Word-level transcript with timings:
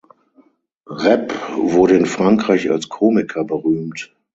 Repp 0.87 1.29
wurde 1.55 1.95
in 1.95 2.07
Frankreich 2.07 2.71
als 2.71 2.89
Komiker 2.89 3.43
berühmt. 3.43 4.11